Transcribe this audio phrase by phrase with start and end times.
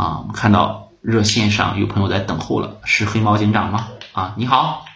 [0.00, 3.86] 啊，我们看到热线上有朋友在等候了，是黑猫警长吗？
[4.12, 4.86] 啊，你好，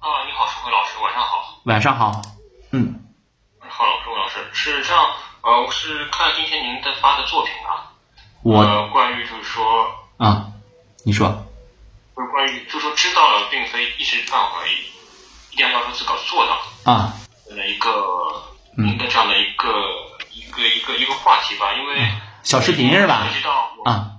[0.00, 1.60] 啊，你好，舒辉老师，晚上好。
[1.62, 2.22] 晚上好，
[2.72, 3.04] 嗯，
[3.60, 5.04] 好，舒辉老师，是这样，
[5.42, 7.94] 呃，我是看今天您的发的作品啊，
[8.42, 9.86] 我呃，关于就是说，
[10.16, 10.46] 啊，
[11.04, 11.28] 你说，
[12.16, 14.66] 就是关于就是说知道了，并非一时半会儿
[15.52, 17.14] 一定要要求自个儿做到啊，
[17.48, 18.42] 的一个
[18.76, 19.68] 嗯您的这样的一个
[20.38, 22.08] 一个一个一个话题吧，因为
[22.42, 23.26] 小视频是吧？
[23.28, 24.10] 涉及到我啊，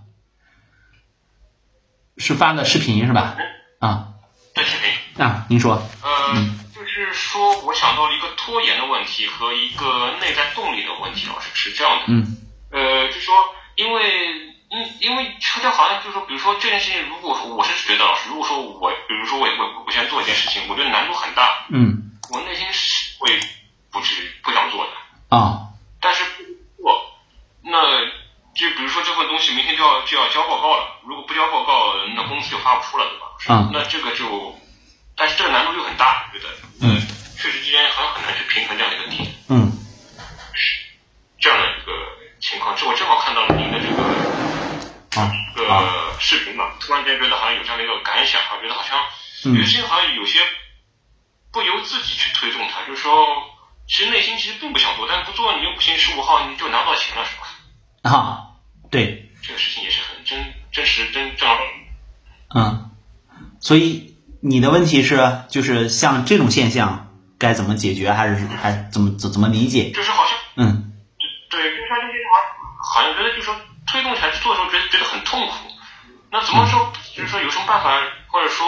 [2.17, 3.35] 是发的视频是吧？
[3.79, 4.07] 啊。
[4.53, 5.25] 对视频。
[5.25, 6.59] 啊，您说，呃，嗯。
[6.75, 12.05] 就是说，我想到了一个拖延的问题和一个内在动力的问题，老师是这样的。
[12.07, 12.37] 嗯。
[12.71, 13.33] 呃，就说
[13.75, 14.03] 因为
[14.69, 22.11] 因因为车家好像就是说，比如说这件事情，如果说我是觉得老师，如果说我，比如说我我我现在做一件事情，我觉得难度很大，嗯。
[22.31, 23.39] 我内心是会
[23.91, 25.67] 不是不想做的，啊。
[25.99, 26.23] 但是
[26.77, 26.93] 我
[27.63, 28.05] 那
[28.53, 33.25] 就比如说这份东西明天就要就要交报告了，如果不交报告，那公司就发不出了，对吧？
[33.47, 34.59] 嗯那这个就，
[35.15, 36.99] 但是这个难度就很大，我觉得，嗯
[37.39, 39.71] 确实之间好像很难去平衡这样的一个点，嗯
[41.39, 41.93] 这样的一个
[42.41, 42.75] 情况。
[42.75, 48.99] 这我正好看到了您的这个啊这啊个视频嘛，突然间觉得好像有这样的一个感想，啊，觉得好像
[49.45, 50.39] 嗯有些好像有些
[51.53, 53.25] 不由自己去推动它，就是说，
[53.87, 57.47] 其实内心其实并不想做，但是不做你又不行，十五号你就拿不到钱了，是吧？
[58.11, 58.39] 啊，
[58.91, 61.57] 对，这个事情也是很真真实真正儿
[62.55, 62.89] 嗯，
[63.59, 69.91] 所以你的问题是，就是像这种现象该怎么解决，还是还是怎么怎怎么理解？
[69.91, 70.91] 就是好像嗯
[71.49, 73.55] 对，就是他这些好像好像觉得就是说
[73.87, 75.53] 推动起来做的时候觉得觉得很痛苦。
[76.31, 76.91] 那怎么说？
[77.15, 77.89] 就是说有什么办法，
[78.27, 78.65] 或者说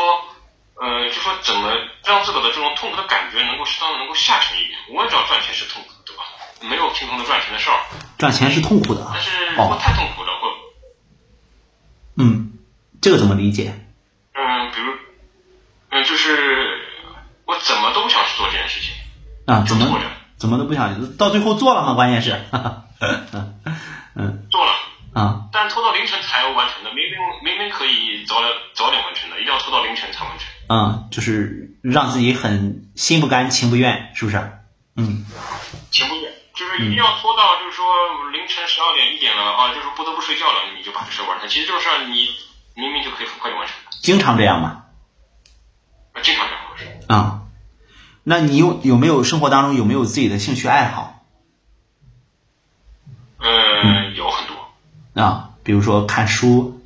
[0.76, 1.70] 呃，就说怎么
[2.06, 4.78] 让自个的这种痛苦的感觉能够适当的能够下沉一点？
[4.94, 6.24] 我也知道赚钱是痛苦的，对吧？
[6.62, 7.78] 没有轻松的赚钱的事儿，
[8.18, 10.31] 赚钱是痛苦的但是如果哦，太痛苦了，
[13.02, 13.74] 这个怎么理解？
[14.34, 14.94] 嗯，比如
[15.90, 16.80] 嗯，就是
[17.46, 18.94] 我怎么都不想去做这件事情，
[19.46, 20.00] 啊，怎么做
[20.38, 21.94] 怎么都不想，到最后做了吗？
[21.96, 23.60] 关键是， 嗯
[24.16, 24.72] 嗯做了。
[25.14, 30.48] 啊但拖到凌晨才完成的，明明明明可以早点早点完成的，一定要拖到凌晨才完成。
[30.74, 34.38] 啊，就是让自己很心不甘情不愿，是不是？
[34.96, 35.26] 嗯
[35.92, 37.86] 情不愿，就是一定要拖到，就是说
[38.32, 41.50] 凌晨十二点一点了啊，就是不得不睡觉了，你就把这事儿完成。
[41.50, 42.30] 其实这个事儿你
[42.76, 43.76] 明明就可以很快就完成。
[43.86, 44.84] 的，经常这样吗？
[46.14, 46.62] 那经常这样。
[46.72, 47.06] 回事。
[47.08, 47.42] 啊，
[48.24, 51.26] 那你有有没有生活当中有没有自己的兴趣爱好？
[53.40, 55.22] 嗯，有很多。
[55.22, 55.50] 啊？
[55.64, 56.82] 比如说看书，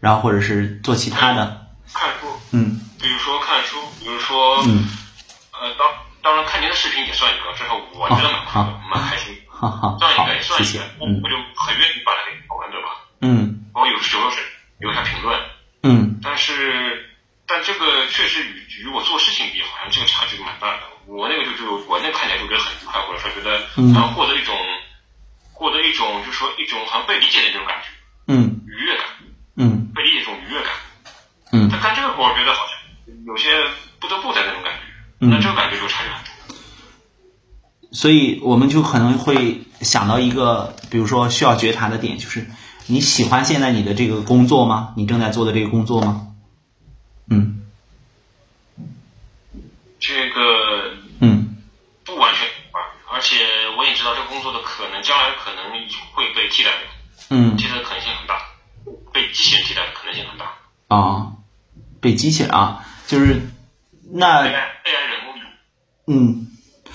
[0.00, 2.80] 然后或者是做其他的，看书，嗯。
[3.00, 4.88] 比如说看书，比如说嗯，
[5.52, 5.88] 呃，当
[6.20, 9.36] 当然看您的视频也算一个，至少我觉得蛮快乐，蛮开心。
[9.48, 12.88] 哈哈，这样一好个也，算谢谢一个，，嗯我就很愿意把它给跑完，对吧？
[13.20, 13.66] 嗯。
[13.74, 14.40] 我有时有时
[14.78, 15.40] 留下评论，
[15.82, 17.06] 嗯但是，
[17.46, 20.82] 但这个确实与与我做事情比，好像这个差距蛮大的。
[21.06, 24.54] 我那个就就我那看起来就觉得很愉快，或者说觉得嗯好像获得一种、
[25.52, 27.88] 获得一种就是说一种好像被理解的这种感觉，
[28.26, 29.06] 嗯愉悦感，
[29.56, 30.70] 嗯被理解这种愉悦感。
[31.50, 33.48] 嗯但干这个活，我觉得好像有些
[33.98, 34.80] 不得不的那种感觉，
[35.20, 36.30] 嗯那这个感觉就差距很大。
[37.90, 42.46] 所以我们就可能会想到一个，比如说需要觉察的点，就是
[42.88, 44.94] 你喜欢现在你的这个工作吗？
[44.96, 46.26] 你正在做的这个工作吗？
[47.30, 47.66] 嗯
[50.00, 51.56] 这个嗯
[52.04, 52.78] 不完全啊，
[53.12, 53.36] 而且
[53.76, 55.70] 我也知道这个工作的可能将来可能
[56.14, 56.88] 会被替代掉，
[57.30, 58.40] 嗯替代的可能性很大，
[59.12, 60.54] 被机器人替代的可能性很大。
[60.88, 61.32] 啊，
[62.00, 63.50] 被机器人啊，就是
[64.12, 65.52] 那 AI AI 人工智能。
[66.06, 66.46] 嗯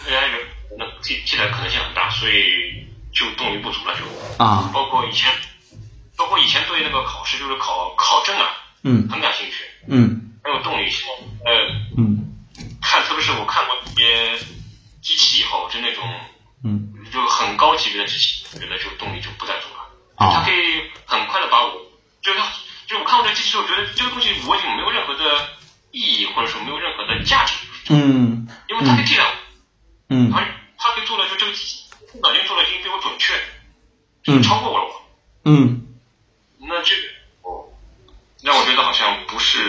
[0.07, 0.39] AI 人
[0.79, 4.43] 那替替代可能性很大，所以就动力不足了就。
[4.43, 5.29] 啊包括以前，
[6.15, 9.07] 包括以前对那个考试就是考考证啊，嗯。
[9.09, 10.31] 很感兴趣，嗯。
[10.43, 10.89] 很有动力。
[11.87, 12.29] 嗯。
[12.81, 14.37] 看特别是我看过一些
[15.01, 16.03] 机器以后，就那种
[16.63, 16.93] 嗯。
[17.11, 19.83] 就很高级别的机器，我觉得这个动力就不再足了。
[20.17, 20.33] 啊。
[20.35, 21.73] 它可以很快的把我，
[22.21, 22.47] 就是它，
[22.87, 25.49] 就我看过这个机器之后，觉得这个东西我已经没有任何的
[25.91, 27.53] 意义，或者说没有任何的价值，
[27.89, 28.47] 嗯。
[28.69, 29.31] 因为它可以替代我。
[30.09, 30.31] 嗯。
[30.31, 30.39] 它
[30.77, 31.83] 它可以做的就这个机器
[32.21, 33.33] 脑筋做的已经比我准确，
[34.27, 34.43] 嗯。
[34.43, 34.85] 超过我了。
[34.85, 35.01] 我。
[35.45, 35.79] 嗯
[36.65, 37.01] 那这个
[37.41, 37.67] 哦，
[38.41, 38.73] 让我觉
[39.43, 39.59] 是，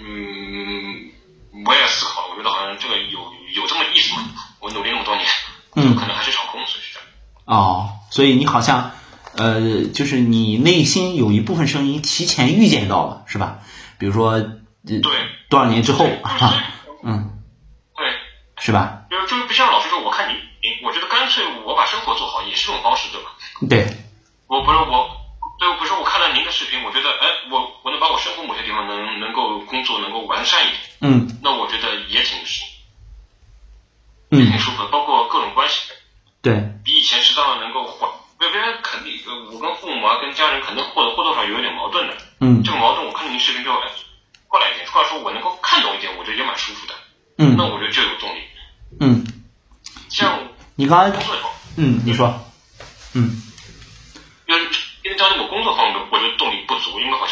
[0.00, 3.18] 嗯，我也思考，我觉得好像这个有
[3.54, 4.28] 有这么意思吗？
[4.60, 5.26] 我努力那么多年，
[5.74, 7.08] 嗯可能还是场空，所以是这样。
[7.46, 8.92] 哦，所以你好像
[9.36, 13.60] 呃，就是你内心有一部分声音提前预见到了，是吧？
[13.98, 14.40] 比如说呃
[14.86, 15.00] 对，
[15.48, 16.54] 多少年之后哈，
[17.02, 17.42] 嗯，
[17.96, 18.06] 对，
[18.58, 19.04] 是吧？
[19.10, 23.30] 就是就是不像老师说，我看你，你我觉得干脆我把生活做好也是种方式，对吧？
[23.68, 23.96] 对，
[24.46, 25.08] 我不是我，
[25.64, 31.38] 对，比如说我看了您的视频，我觉得，哎，我我能把我生活某些地方能能够工作能够完善一点，嗯。
[31.42, 32.38] 那我觉得也挺
[34.30, 34.38] 嗯。
[34.40, 35.80] 也挺舒服的，包括各种关系，
[36.42, 36.52] 对。
[36.84, 42.62] 比以前适当的能够缓，别别人肯定，呃，我跟父母啊，跟家人肯定或多或多少有一点矛盾的，嗯。
[42.62, 43.88] 这个矛盾我看了您视频之后，哎，
[44.48, 46.94] 过来一点，或者说我能够看懂一点，我觉得也蛮舒服的，
[47.38, 47.56] 嗯。
[47.56, 48.40] 那我觉得就有动力。
[49.00, 49.24] 嗯，
[50.10, 50.38] 像
[50.74, 52.38] 你刚才工作以后，嗯你说。
[53.14, 53.40] 嗯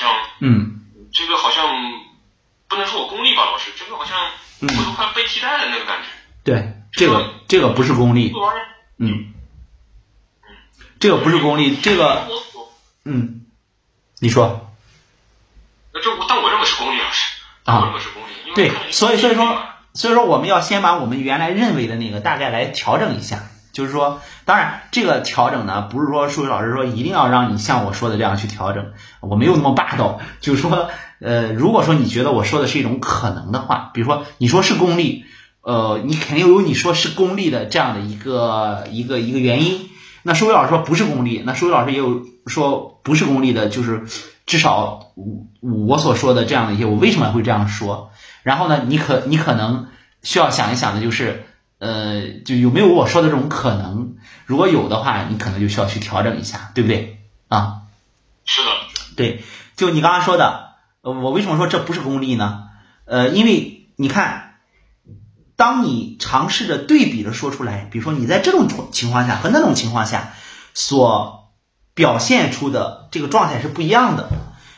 [0.02, 0.10] 像
[0.40, 0.80] 嗯。
[1.12, 1.68] 这个好像
[2.68, 4.18] 不能说我功利吧，老师，这个好像
[4.60, 4.68] 嗯。
[4.68, 6.08] 我都快被替代了那个感觉。
[6.42, 8.32] 对这个这个不是功利。
[8.98, 9.32] 嗯。
[10.98, 12.28] 这个不是功利这个
[13.04, 13.46] 嗯。
[14.18, 14.68] 你说。
[15.92, 17.78] 这我但我认为是功利，老师，啊。
[17.78, 19.62] 我认为是功利，因为对所以所以说
[19.94, 30.90] 所以说我们要先把我们原来认为的那个大概来调整一下，就是说，当然这个调整呢，不是说数学老师说一定要让你像我说的这样去调整，我没有那么霸道，就是说，
[31.20, 35.24] 呃，如果说你觉得我说的是一种可能的话， 比如说你说是功利，
[35.62, 39.88] 呃，你肯定有你说是功利的这样的一个一个一个原因。
[40.24, 44.04] 那数学老师说不是功利，那数学老师也有说不是功利的，就是
[44.46, 45.06] 至少
[45.60, 48.10] 我我所说的这样的一些，我为什么会这样说？
[48.44, 49.88] 然后呢，你可你可能
[50.22, 51.44] 需要想一想的就是，
[51.82, 54.14] 呃，就有没有我说的这种可能？
[54.46, 57.18] 如果有的话，你可能就需要去调整一下，对不对？
[57.48, 57.82] 啊，
[58.44, 58.70] 是的，
[59.16, 59.42] 对，
[59.74, 62.68] 就你刚刚说的，呃我为什么说这不是功利呢？
[63.04, 64.58] 呃，因为你看，
[65.56, 70.34] 当你尝试着对比着说出来，比如说你在这种情况下和那种情况下
[70.74, 71.50] 所
[71.94, 74.28] 表现出的这个状态是不一样的。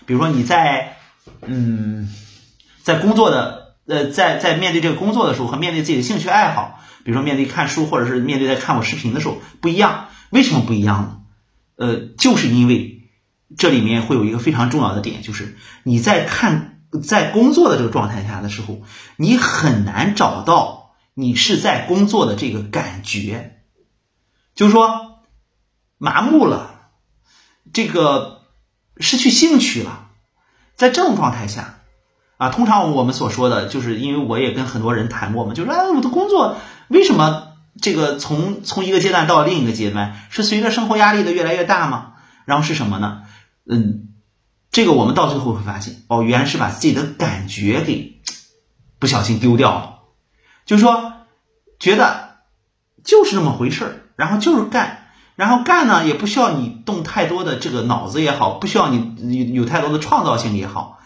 [0.07, 0.97] 比如说你在
[1.43, 2.09] 嗯，
[2.83, 10.09] 在工作的呃，在在面对这个工作的时候和面对自己的兴趣爱好，比如说面对看书或者是面对在看我视频的时候不一样。
[10.31, 11.21] 为什么不一样呢？
[11.77, 13.11] 呃，就是因为
[13.57, 18.83] 这里面会有一个非常重要的点，就是你在看在工作的这个状态下的时候，
[19.17, 23.61] 你很难找到你是在工作的这个感觉，
[24.55, 25.19] 就是说
[25.99, 26.89] 麻木了，
[27.73, 28.43] 这个
[28.99, 30.09] 失去兴趣了，
[30.75, 31.81] 在这种状态下。
[32.37, 36.57] 啊，通常我们所说的就是，因为我也跟很多人谈过嘛，就是哎，我的工作
[36.89, 37.49] 为什么
[37.81, 42.15] 这个从从一个阶段到另一个阶段，是随着生活压力的越来越大吗？
[42.45, 43.23] 然后是什么呢？
[43.69, 44.09] 嗯，
[44.71, 48.21] 这个我们到最后会发现，哦，原来是把自己的感觉给
[48.99, 49.99] 不小心丢掉了，
[50.67, 51.13] 就是说
[51.79, 52.37] 觉得
[53.05, 60.99] 就是那么回事儿，然后就是干，然后干呢也不需要你动太多的这个脑子也好，不需要你有有太多的创造性也好。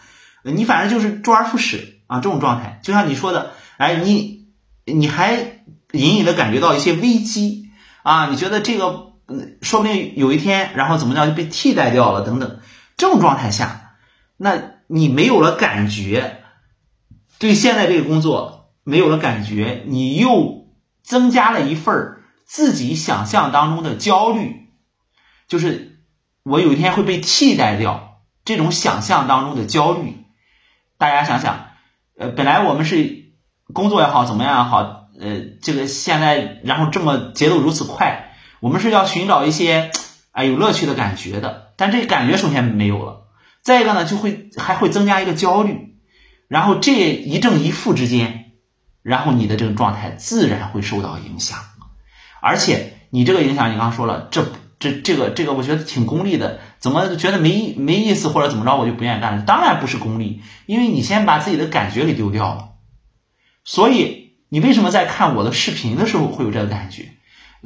[0.43, 4.47] 你反正就是周而复始啊，这种状态，就像你说的，哎，你
[4.85, 5.33] 你还
[5.91, 7.69] 隐隐的感觉到一些危机
[8.03, 9.13] 啊，你觉得这个，
[9.61, 12.59] 说不定有一天，然后怎么样就被替代掉了等等，
[12.97, 13.95] 这种状态下，
[14.37, 16.41] 那你没有了感觉，
[17.37, 20.67] 对现在这个工作没有了感觉，你又
[21.03, 24.69] 增加了一份自己想象当中的焦虑，
[25.47, 25.99] 就是
[26.43, 30.15] 我有一天会被替代掉，这种想象当中的焦虑。
[30.99, 31.69] 大家想想，
[32.17, 33.31] 呃，本来我们是
[33.73, 39.91] 工作也好，怎么样也好，呃，这个现在然后这么节奏如此快，我们是要寻找一些
[40.31, 43.27] 哎有乐趣的感觉的，但这感觉首先没有了，
[43.61, 45.95] 再一个呢，就会还会增加一个焦虑，
[46.49, 48.51] 然后这一正一负之间，
[49.01, 51.59] 然后你的这个状态自然会受到影响，
[52.41, 54.45] 而且你这个影响，你刚刚说了，这
[54.79, 56.59] 这这个这个，我觉得挺功利的。
[56.79, 59.41] 怎么觉得没没意思或者怎么着，我就不愿意干了？
[59.41, 62.69] 当然不是功利，因为你先把自己的感觉给丢掉了。
[63.65, 67.09] 所以你为什么在看我的视频的时候会有这个感觉？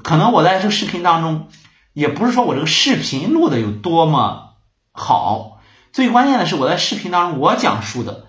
[0.02, 1.48] 可能我在这个视频当中，
[1.94, 4.56] 也不是说我这个视频录的有多么
[4.92, 5.60] 好，
[5.92, 8.26] 最关键的是我在视频当中我讲述的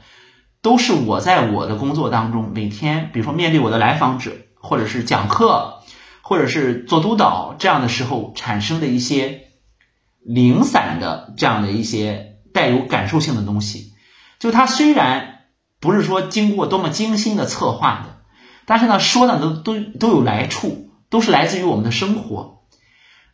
[0.61, 5.81] 都是我在我的工作当中每天，比如说面对我的来访者，或者是讲课，
[6.21, 9.44] 或者是做督导这样的时候产生的一些。
[10.25, 13.93] 零散的这样的一些带有感受性的东西，
[14.39, 15.41] 就它虽然
[15.81, 18.23] 不是说经过多么精心的策划的，
[18.65, 22.63] 但是呢说的都都都有来处，都是来自于我们的生活。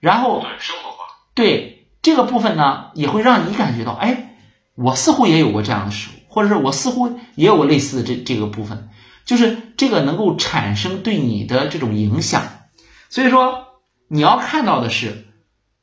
[0.00, 1.04] 然后生活化，
[1.34, 4.34] 对这个部分呢，也会让你感觉到，哎，
[4.74, 8.88] 我似乎也有过这样的时候，或者是我似乎也有过类似的这这个部分，
[9.24, 12.42] 就是这个能够产生对你的这种影响。
[13.10, 13.66] 所以说，
[14.08, 15.26] 你要看到的是。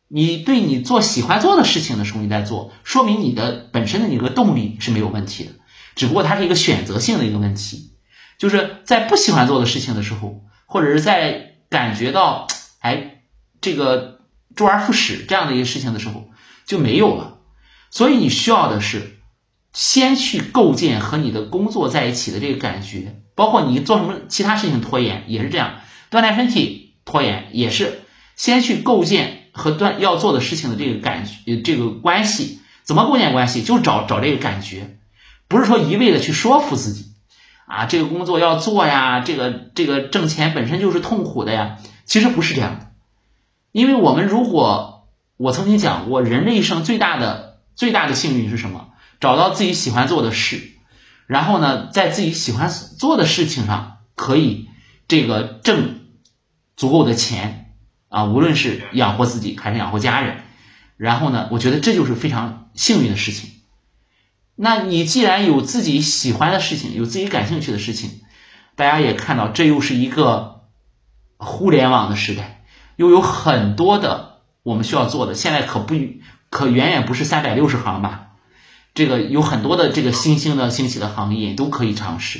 [0.08, 5.52] 你对你做喜欢做的事情的时候，你在做，说明你的本身的一个动力是没有问题的，
[5.96, 7.92] 只不过它是一个选择性的一个问题，
[8.38, 12.48] 就是在不喜欢做的事情的时候，或者是在感觉到
[12.80, 13.22] 哎
[13.60, 14.22] 这个
[14.56, 16.30] 周而复始这样的一个事情的时候，
[16.66, 17.40] 就没有了。
[17.90, 19.18] 所以你需要的是
[19.74, 28.02] 先去构建和你的工作在一起的这个感觉，包括你做什么其他事情拖延也是这样，锻炼身体拖延也是
[28.36, 32.62] 先去构建和锻要做的事情的这个感觉这个关系。
[32.84, 33.64] 怎么构建关系？
[33.64, 34.98] 就找找这个感觉，
[35.50, 37.08] 不是说一味的去说服自己
[37.66, 41.80] 啊，这个工作要做呀，这个这个挣钱本身就是痛苦的呀。
[42.06, 42.92] 其实不是这样的，
[43.74, 48.92] 因为我们如果我曾经讲过，人这一生最大的最大的幸运是什么？
[49.20, 50.62] 找到自己喜欢做的事，
[51.26, 54.70] 然后呢，在自己喜欢做的事情上可以
[55.10, 56.06] 这个挣
[56.78, 57.67] 足够的钱
[58.10, 60.44] 啊，无论是养活自己还是养活家人。
[60.98, 63.52] 然后呢，我觉得这就是非常幸运的事情。
[64.56, 68.22] 那你既然有自己喜欢的事情，有自己感兴趣的事情，
[68.76, 70.62] 大家也看到，这又是一个
[71.38, 72.64] 互联网的时代，
[72.96, 75.36] 又有很多的我们需要做的。
[75.36, 75.96] 现在可不
[76.50, 78.30] 可远远不是三百六十行吧？
[78.96, 82.40] 这个有很多的这个新兴的兴起的行业都可以尝试。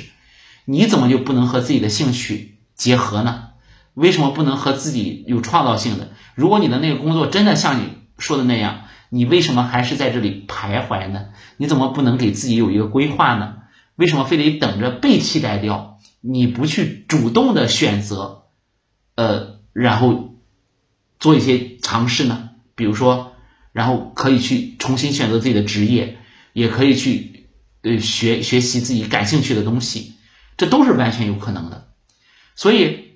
[0.64, 3.47] 你怎么就不能和自己的兴趣结合呢？
[3.98, 6.08] 为什么不能和自己有创造性的？
[6.34, 7.98] 如果你的那个工作真的像你。
[8.20, 11.26] 说的那样，你为什么还是在这里徘徊呢？
[11.56, 13.58] 你怎么不能给自己有一个规划呢？
[13.94, 16.00] 为什么非得等着被替代掉？
[16.20, 18.46] 你不去主动的选择，
[19.14, 20.34] 呃，然后
[21.20, 22.50] 做一些尝试呢？
[22.74, 23.34] 比如说，
[23.70, 26.18] 然后可以去重新选择自己的职业，
[26.52, 27.50] 也可以去
[27.82, 30.14] 呃学学习自己感兴趣的东西，
[30.56, 31.86] 这都是完全有可能的。
[32.56, 33.07] 所以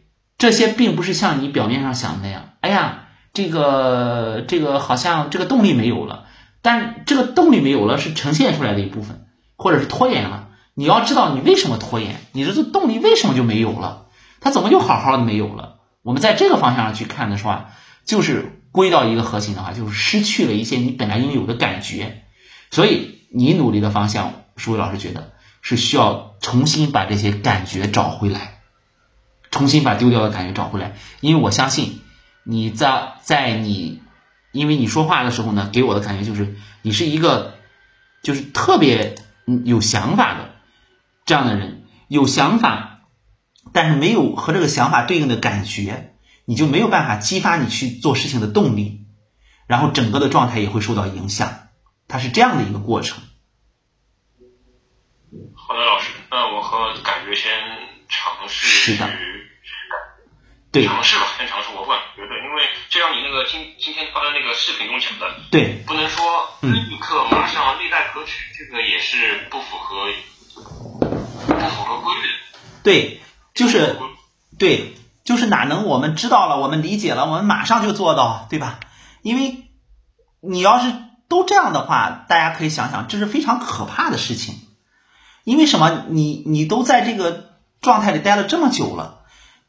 [0.43, 2.51] 这些并不是像你表面上想的那样。
[2.61, 2.99] 哎呀。
[3.35, 6.27] 这个这个好像这个动力没有了，
[6.61, 9.25] 但这个动力没有了是呈现出来的一部分，
[9.57, 10.51] 或者是拖延了。
[10.75, 14.09] 你要知道你为什么拖延，你的这动力为什么就没有了？
[14.43, 15.77] 它怎么就好好的没有了？
[16.03, 17.71] 我们在这个方向上去看的话，
[18.05, 22.25] 就是归到一个核心的话，就是失去了一些你本来应有的感觉。
[22.71, 25.33] 所以你努力的方向，舒伟老师觉得
[25.63, 28.52] 是需要重新把这些感觉找回来，
[29.53, 32.01] 重新把丢掉的感觉找回来，因为我相信。
[32.45, 34.03] 你在在你，
[34.51, 37.55] 因为你说话的时候呢，给我的感觉就是你是一个，
[38.21, 39.15] 就是特别
[39.65, 40.51] 有想法的
[41.25, 43.03] 这样的人，有想法，
[43.73, 49.07] 但是没有和这个想法对应的感觉，你就没有办法激发你去做事情的动力，
[49.69, 51.69] 然后整个的状态也会受到影响，
[52.09, 53.23] 它是这样的一个过程。
[55.55, 57.53] 好的，老师，那我和感觉先
[58.09, 59.03] 尝试是
[60.73, 60.87] 的。
[60.87, 61.69] 尝试吧，先尝试。
[61.77, 70.07] 我问，觉得，因为就像你那个今今天发的那个视频中讲的，对，不能说立刻马上历代可取，这个也是不符合
[71.47, 72.59] 不符合规律的。
[72.83, 73.21] 对，
[73.55, 73.99] 就是
[74.59, 78.81] 对，就是哪能我们知道了，我们理解了，我们马上就做到，对吧？
[79.23, 79.69] 因为
[80.41, 80.93] 你要是
[81.29, 84.59] 都这样的话，大家可以想想，这是非常可怕的事情。
[85.45, 86.05] 因为什么？
[86.09, 87.51] 你你都在这个
[87.81, 89.22] 状态里待了这么久了。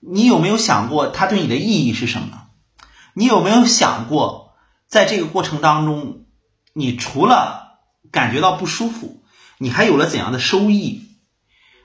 [0.05, 2.47] 你有没有想过它对你的意义是什么？
[3.13, 4.53] 你有没有想过，
[4.87, 6.25] 在这个过程当中，
[6.73, 7.77] 你除了
[8.11, 9.23] 感觉到不舒服，
[9.59, 11.07] 你还有了怎样的收益？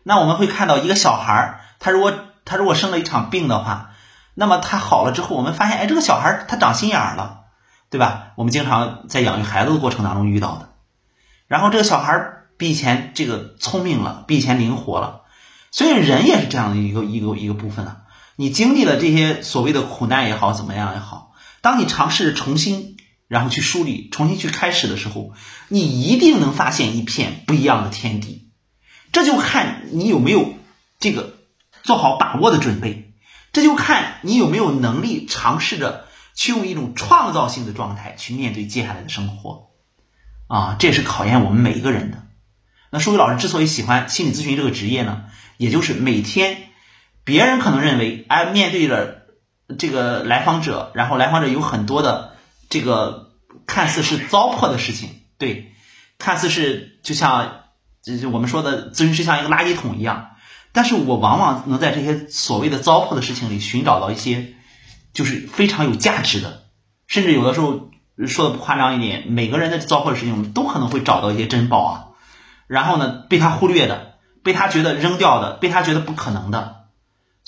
[0.03, 2.13] 那我们会看到一个小孩儿，他如果
[2.45, 3.91] 他如果生了一场病的话，
[4.35, 7.41] 那么他好了之后，我们发现，哎，这个小孩他长心眼儿了，
[7.91, 8.33] 对吧？
[8.37, 10.71] 我们经常在养育孩子的过程当中遇到的。
[11.47, 15.23] 然后这个小孩比以前这个聪明了，比以前灵活了。
[15.71, 18.01] 所以人也是这样的一个一个一个部分啊。
[18.41, 25.33] 你经历了这些所谓的苦难也好，怎么样也好，当你尝试重新然后去梳理、重新去开始的时候，
[25.67, 28.53] 你一定能发现一片不一样的天地。
[29.11, 30.55] 这就看你有没有
[31.01, 31.35] 这个
[31.83, 33.13] 做好把握的准备，
[33.53, 39.71] 这就看你有没有能力尝试着去用一种创造性的状态去面对接下来的生活。
[40.47, 42.25] 啊，这也是考验我们每一个人的。
[42.93, 45.25] 那舒伟老师之所以喜欢心理咨询这个职业呢，
[45.57, 46.67] 也就是每天。
[47.29, 49.27] 别人可能认为，哎，面对着
[49.79, 52.37] 这个来访者，然后来访者有很多的
[52.71, 53.33] 这个
[53.67, 55.75] 看似是糟粕的事情，对，
[56.17, 57.65] 看似是就像
[58.03, 60.31] 就我们说的咨询师像一个垃圾桶一样，
[60.73, 64.55] 但是我往往能在这些所谓的糟粕的事情里寻找到一些
[65.13, 66.63] 就是非常有价值的，
[67.07, 67.91] 甚至有的时候
[68.27, 72.05] 说的不夸张一点，每个人的糟粕的事情，我们都可能会找到一些珍宝啊，
[72.69, 76.78] 然后呢，被他忽略的，被他觉得扔掉的，被他觉得不可能的。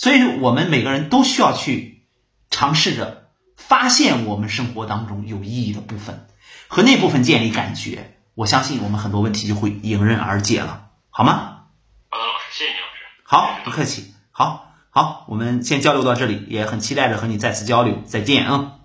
[0.00, 2.06] 所以，我们每个人都需要去
[2.48, 3.28] 尝试着
[3.58, 6.26] 发现我们生活当中有意义的部分，
[6.68, 8.16] 和那部分建立感觉。
[8.34, 11.66] 我相信我们很多问题就会迎刃而解了，好吗？
[12.08, 13.02] 好的，老师，谢谢你，老师。
[13.24, 14.14] 好，不客气。
[14.30, 18.00] 好，好，我们先交流到这里，也很期待着和你再次交流。
[18.06, 18.76] 再见啊！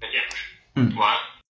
[0.00, 0.44] 再见，老师。
[0.76, 1.27] 嗯，晚安。